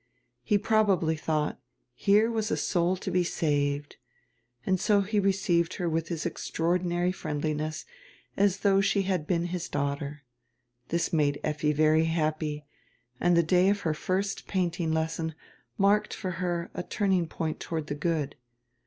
[0.41, 1.59] He probably thought,
[1.93, 3.97] here was a soul to be saved,
[4.65, 7.85] and so he received her with extraordinary friendliness,
[8.35, 10.23] as though she had been his daughter.
[10.87, 12.65] This made Effi very happy,
[13.19, 15.35] and the day of her first painting lesson
[15.77, 18.35] marked for her a turning point toward the good.